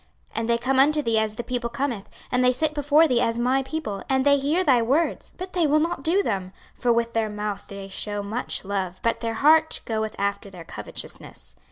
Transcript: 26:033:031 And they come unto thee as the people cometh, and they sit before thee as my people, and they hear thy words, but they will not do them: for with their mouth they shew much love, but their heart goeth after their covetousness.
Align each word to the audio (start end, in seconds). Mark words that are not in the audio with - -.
26:033:031 0.31 0.39
And 0.39 0.49
they 0.49 0.57
come 0.57 0.79
unto 0.79 1.01
thee 1.03 1.19
as 1.19 1.35
the 1.35 1.43
people 1.43 1.69
cometh, 1.69 2.09
and 2.31 2.43
they 2.43 2.51
sit 2.53 2.73
before 2.73 3.07
thee 3.07 3.21
as 3.21 3.37
my 3.37 3.61
people, 3.61 4.01
and 4.09 4.25
they 4.25 4.39
hear 4.39 4.63
thy 4.63 4.81
words, 4.81 5.31
but 5.37 5.53
they 5.53 5.67
will 5.67 5.79
not 5.79 6.01
do 6.01 6.23
them: 6.23 6.53
for 6.73 6.91
with 6.91 7.13
their 7.13 7.29
mouth 7.29 7.67
they 7.67 7.87
shew 7.87 8.23
much 8.23 8.65
love, 8.65 8.99
but 9.03 9.19
their 9.19 9.35
heart 9.35 9.79
goeth 9.85 10.15
after 10.17 10.49
their 10.49 10.65
covetousness. 10.65 11.55